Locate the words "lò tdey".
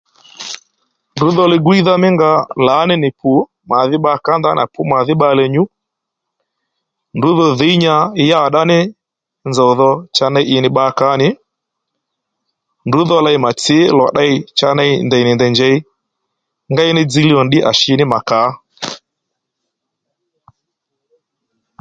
13.97-14.33